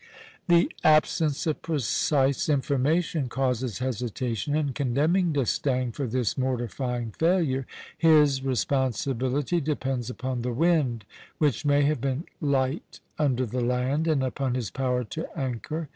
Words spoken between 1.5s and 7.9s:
precise information causes hesitation in condemning D'Estaing for this mortifying failure.